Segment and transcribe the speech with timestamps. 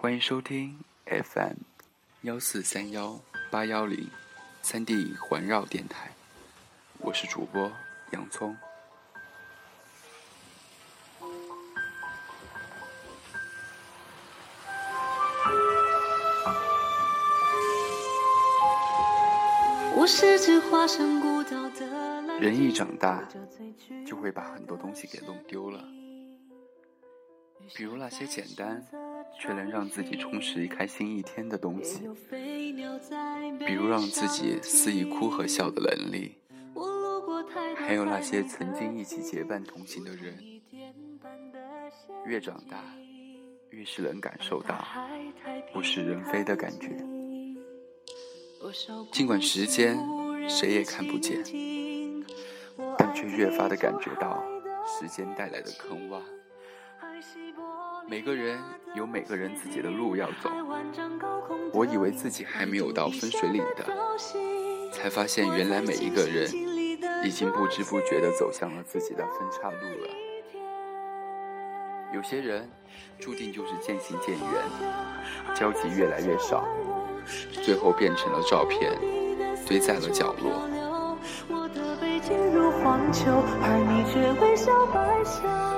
[0.00, 1.54] 欢迎收听 FM
[2.22, 3.18] 幺四三幺
[3.50, 4.08] 八幺零
[4.62, 6.12] 三 D 环绕电台，
[6.98, 7.72] 我是主播
[8.12, 8.56] 洋葱。
[22.40, 23.28] 人一长大，
[24.06, 25.84] 就会把很多东西给弄丢了，
[27.74, 28.80] 比如那些简单
[29.38, 32.00] 却能让自己充实开心一天的东西，
[33.66, 36.34] 比如让自己肆意哭和笑的能力，
[37.76, 40.36] 还有那些曾经一起结伴同行的人。
[42.26, 42.84] 越长大，
[43.70, 44.84] 越是能感受到
[45.74, 46.90] 物是人非的感觉。
[49.12, 49.96] 尽管时间
[50.48, 51.42] 谁也看不见，
[52.98, 54.44] 但却越发的感觉到
[54.84, 56.20] 时间带来的坑洼。
[58.10, 58.58] 每个人
[58.94, 60.48] 有每个人自己的路要走，
[61.74, 63.84] 我以为自己还没有到分水岭的，
[64.90, 66.50] 才发现原来每一个人
[67.22, 70.08] 已经不知不觉地走向了自己的分岔路了。
[72.14, 72.66] 有些人
[73.18, 76.66] 注定就是渐行渐远，交集越来越少。
[77.62, 78.98] 最后变成了照片，
[79.66, 80.66] 堆在了角落。
[81.46, 82.18] 我的背
[83.60, 85.77] 而你却微笑摆笑，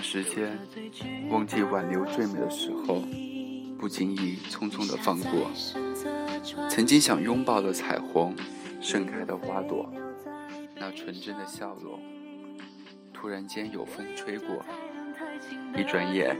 [0.00, 0.58] 时间，
[1.30, 3.02] 忘记挽留最美的时候，
[3.78, 5.50] 不经意匆匆的放过。
[6.68, 8.34] 曾经想拥抱的彩虹，
[8.80, 9.90] 盛开的花朵，
[10.76, 12.00] 那纯真的笑容，
[13.12, 14.64] 突然间有风吹过。
[15.76, 16.36] 一转眼，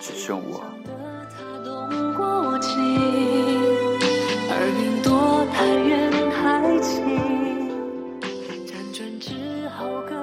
[0.00, 0.64] 只剩我。
[5.50, 7.70] 太远太轻，
[8.64, 10.14] 辗转之后各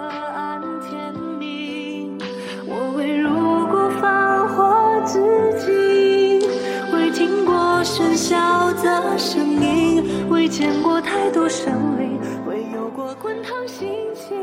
[7.85, 14.35] 喧嚣的声音，未见过太多生灵，未有过滚烫心情，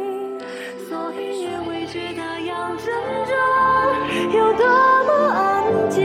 [0.88, 2.86] 所以也未觉那样珍
[3.26, 3.34] 重。
[4.32, 4.64] 有多
[5.04, 6.00] 么安静。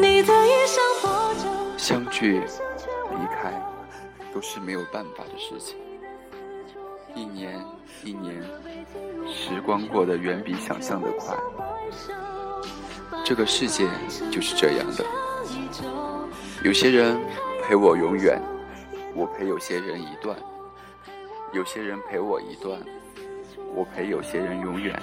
[0.00, 1.10] 你在衣上播
[1.42, 1.50] 着。
[1.76, 2.40] 相聚、
[3.10, 3.52] 离开，
[4.32, 5.76] 都是没有办法的事情。
[7.16, 7.60] 一年
[8.04, 8.40] 一年，
[9.26, 11.36] 时光过得远比想象的快。
[13.24, 13.86] 这个世界
[14.30, 15.04] 就是这样的。
[16.64, 17.18] 有些人
[17.62, 18.40] 陪我永远，
[19.14, 20.36] 我陪有些人一段。
[21.52, 22.80] 有些人陪我一段。
[23.74, 25.00] 我陪有些人永远，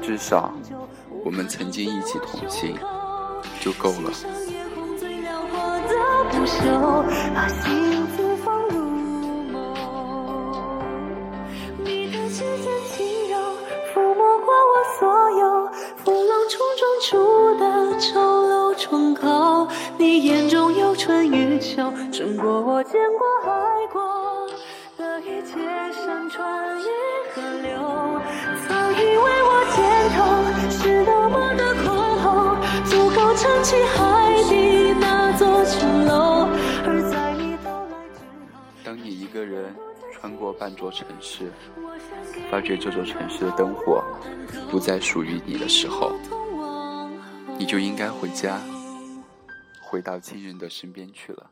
[0.00, 0.54] 至少
[1.22, 2.74] 我们曾经一起同行
[3.60, 4.10] 就够了。
[16.48, 19.68] 冲撞出的丑陋窗口。
[19.98, 24.48] 你眼中有春与秋，胜过我见过爱过
[24.96, 25.58] 的一切
[25.92, 26.84] 山川与。
[27.34, 28.20] 河流
[28.66, 29.76] 曾以为我肩
[30.16, 30.18] 头
[30.70, 31.86] 是多么的宽
[32.22, 32.56] 厚，
[32.86, 36.48] 足够撑起海底那座城楼。
[36.86, 39.74] 而在你到来之后，当你一个人
[40.20, 41.52] 穿过半座城市，
[42.50, 44.04] 发觉这座城市的灯火
[44.68, 46.12] 不再属于你的时候，
[47.56, 48.60] 你就应该回家，
[49.80, 51.50] 回到亲人的身边去了。